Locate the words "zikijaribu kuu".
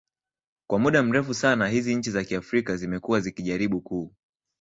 3.19-4.13